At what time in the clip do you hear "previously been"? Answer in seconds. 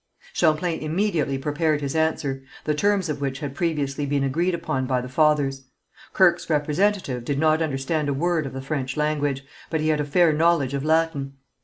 3.53-4.23